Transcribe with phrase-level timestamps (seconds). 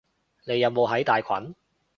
[0.45, 1.53] 你有冇喺大群？